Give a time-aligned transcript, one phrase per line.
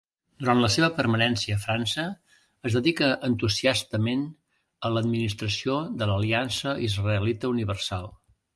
[0.43, 2.05] Durant la seva permanència a França
[2.69, 4.25] es dedica entusiastament
[4.89, 8.15] a l'administració de l'Aliança Israelita Universal.